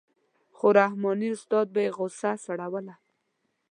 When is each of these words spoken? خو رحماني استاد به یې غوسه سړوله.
خو 0.57 0.67
رحماني 0.79 1.27
استاد 1.35 1.67
به 1.73 1.79
یې 1.85 1.89
غوسه 1.97 2.31
سړوله. 2.45 2.95